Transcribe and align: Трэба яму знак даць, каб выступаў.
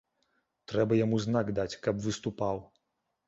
Трэба 0.71 0.97
яму 0.99 1.19
знак 1.25 1.51
даць, 1.59 1.79
каб 1.87 2.01
выступаў. 2.07 2.63